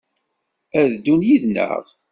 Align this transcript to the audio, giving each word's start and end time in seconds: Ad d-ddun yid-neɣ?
Ad 0.79 0.85
d-ddun 0.91 1.21
yid-neɣ? 1.27 1.85